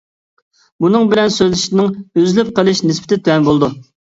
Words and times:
بۇنىڭ 0.85 1.05
بىلەن 1.11 1.29
سۆزلىشىشنىڭ 1.35 1.91
ئۈزۈلۈپ 2.23 2.51
قېلىش 2.61 2.83
نىسبىتى 2.89 3.23
تۆۋەن 3.29 3.49
بولىدۇ. 3.51 3.73